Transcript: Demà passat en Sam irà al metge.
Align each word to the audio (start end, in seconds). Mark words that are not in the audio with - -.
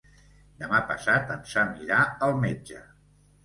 Demà 0.61 0.79
passat 0.93 1.35
en 1.37 1.45
Sam 1.51 1.77
irà 1.87 2.03
al 2.31 2.37
metge. 2.49 2.85